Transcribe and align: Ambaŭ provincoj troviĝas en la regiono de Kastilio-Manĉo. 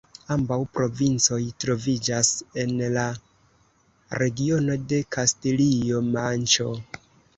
Ambaŭ 0.35 0.55
provincoj 0.77 1.37
troviĝas 1.63 2.31
en 2.63 2.73
la 2.95 3.05
regiono 4.23 4.79
de 4.95 5.03
Kastilio-Manĉo. 5.17 6.71